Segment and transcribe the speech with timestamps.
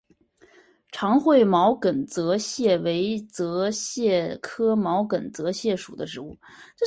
[0.91, 6.35] 长喙毛茛泽泻为泽泻科毛茛泽泻属的植物。